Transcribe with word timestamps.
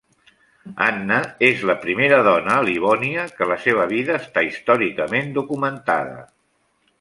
Anna 0.85 1.17
és 1.49 1.65
la 1.71 1.75
primera 1.83 2.17
dona 2.27 2.55
a 2.55 2.63
Livònia, 2.69 3.27
que 3.37 3.49
la 3.51 3.59
seva 3.67 3.85
vida 3.93 4.17
està 4.23 4.45
històricament 4.49 5.31
documentada. 5.37 6.19